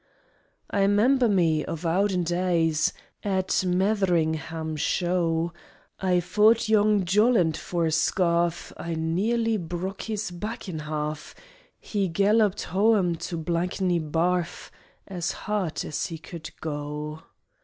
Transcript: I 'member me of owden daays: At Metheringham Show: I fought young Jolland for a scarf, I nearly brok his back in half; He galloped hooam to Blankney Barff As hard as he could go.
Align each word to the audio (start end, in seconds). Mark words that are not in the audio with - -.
I 0.71 0.87
'member 0.87 1.29
me 1.29 1.63
of 1.63 1.83
owden 1.85 2.23
daays: 2.25 2.91
At 3.23 3.49
Metheringham 3.63 4.75
Show: 4.75 5.53
I 5.99 6.19
fought 6.19 6.67
young 6.67 7.05
Jolland 7.05 7.55
for 7.55 7.85
a 7.85 7.91
scarf, 7.91 8.73
I 8.77 8.95
nearly 8.95 9.57
brok 9.57 10.01
his 10.01 10.31
back 10.31 10.67
in 10.67 10.79
half; 10.79 11.35
He 11.79 12.07
galloped 12.07 12.63
hooam 12.71 13.15
to 13.27 13.37
Blankney 13.37 13.99
Barff 13.99 14.71
As 15.07 15.31
hard 15.45 15.85
as 15.85 16.07
he 16.07 16.17
could 16.17 16.49
go. 16.61 17.21